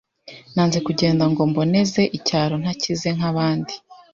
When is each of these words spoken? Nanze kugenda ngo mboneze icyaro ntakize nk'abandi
Nanze 0.53 0.77
kugenda 0.87 1.23
ngo 1.31 1.41
mboneze 1.49 2.01
icyaro 2.17 2.55
ntakize 2.61 3.09
nk'abandi 3.17 3.73